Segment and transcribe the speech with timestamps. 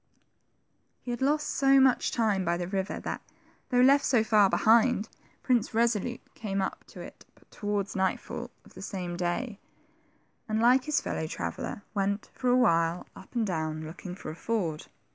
[1.03, 3.21] He had lost so much time by the river that,
[3.69, 5.09] though left so far behind.
[5.43, 9.59] Prince Resolute came up to it towards nightfall of the same day,
[10.49, 11.33] and, like his THE TWO FRINGES.
[11.33, 14.87] 75 fellow traveller, went, for awhile, up and down, looking for a ford.